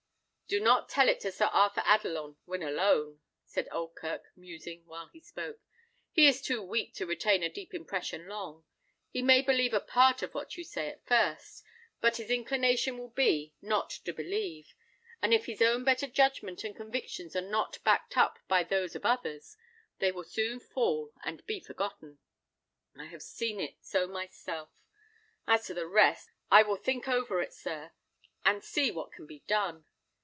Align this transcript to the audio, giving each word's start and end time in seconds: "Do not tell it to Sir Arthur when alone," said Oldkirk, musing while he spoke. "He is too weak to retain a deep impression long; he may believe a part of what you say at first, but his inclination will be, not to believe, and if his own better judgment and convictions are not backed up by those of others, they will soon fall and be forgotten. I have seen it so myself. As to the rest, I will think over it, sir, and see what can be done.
"Do 0.47 0.59
not 0.59 0.89
tell 0.89 1.07
it 1.07 1.21
to 1.21 1.31
Sir 1.31 1.45
Arthur 1.45 1.81
when 2.43 2.61
alone," 2.61 3.21
said 3.45 3.69
Oldkirk, 3.71 4.23
musing 4.35 4.85
while 4.85 5.07
he 5.07 5.21
spoke. 5.21 5.61
"He 6.11 6.27
is 6.27 6.41
too 6.41 6.61
weak 6.61 6.93
to 6.95 7.05
retain 7.05 7.41
a 7.41 7.47
deep 7.47 7.73
impression 7.73 8.27
long; 8.27 8.65
he 9.09 9.21
may 9.21 9.41
believe 9.41 9.73
a 9.73 9.79
part 9.79 10.21
of 10.21 10.33
what 10.33 10.57
you 10.57 10.65
say 10.65 10.89
at 10.89 11.05
first, 11.05 11.63
but 12.01 12.17
his 12.17 12.29
inclination 12.29 12.97
will 12.97 13.11
be, 13.11 13.53
not 13.61 13.91
to 14.03 14.11
believe, 14.11 14.75
and 15.21 15.33
if 15.33 15.45
his 15.45 15.61
own 15.61 15.85
better 15.85 16.05
judgment 16.05 16.65
and 16.65 16.75
convictions 16.75 17.33
are 17.33 17.39
not 17.39 17.81
backed 17.85 18.17
up 18.17 18.37
by 18.49 18.61
those 18.61 18.93
of 18.93 19.05
others, 19.05 19.55
they 19.99 20.11
will 20.11 20.25
soon 20.25 20.59
fall 20.59 21.13
and 21.23 21.45
be 21.45 21.61
forgotten. 21.61 22.19
I 22.99 23.05
have 23.05 23.23
seen 23.23 23.61
it 23.61 23.77
so 23.79 24.05
myself. 24.05 24.67
As 25.47 25.65
to 25.67 25.73
the 25.73 25.87
rest, 25.87 26.29
I 26.51 26.61
will 26.63 26.75
think 26.75 27.07
over 27.07 27.41
it, 27.41 27.53
sir, 27.53 27.93
and 28.43 28.61
see 28.61 28.91
what 28.91 29.13
can 29.13 29.25
be 29.25 29.39
done. 29.47 29.85